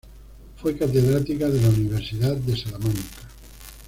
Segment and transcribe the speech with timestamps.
[0.57, 3.03] Fue catedrática de la Universidad de Salamanca.